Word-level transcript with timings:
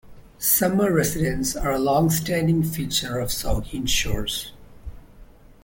Summer 0.39 0.91
residents 0.91 1.55
are 1.55 1.69
a 1.71 1.77
longstanding 1.77 2.63
feature 2.63 3.19
of 3.19 3.29
Saugeen 3.29 3.87
Shores. 3.87 4.51